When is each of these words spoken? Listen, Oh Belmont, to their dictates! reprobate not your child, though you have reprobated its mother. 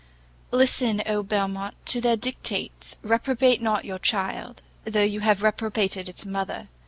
Listen, 0.49 1.03
Oh 1.05 1.21
Belmont, 1.21 1.75
to 1.85 2.01
their 2.01 2.17
dictates! 2.17 2.97
reprobate 3.03 3.61
not 3.61 3.85
your 3.85 3.99
child, 3.99 4.63
though 4.83 5.03
you 5.03 5.19
have 5.19 5.43
reprobated 5.43 6.09
its 6.09 6.25
mother. 6.25 6.69